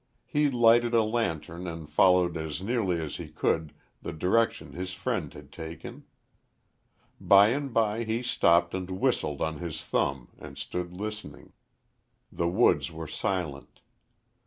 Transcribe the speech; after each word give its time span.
He 0.25 0.49
lighted 0.49 0.95
a 0.95 1.03
lantern 1.03 1.67
and 1.67 1.87
followed 1.87 2.35
as 2.35 2.59
nearly 2.63 2.99
as 2.99 3.17
he 3.17 3.27
could 3.27 3.71
the 4.01 4.11
direction 4.11 4.71
his 4.73 4.95
friend 4.95 5.31
had 5.31 5.51
taken. 5.51 6.05
By 7.19 7.49
and 7.49 7.71
by 7.71 8.03
he 8.03 8.23
stopped 8.23 8.73
and 8.73 8.89
whistled 8.89 9.43
on 9.43 9.59
his 9.59 9.83
thumb 9.83 10.29
and 10.39 10.57
stood 10.57 10.91
listening. 10.97 11.53
The 12.31 12.47
woods 12.47 12.91
were 12.91 13.05
silent. 13.05 13.81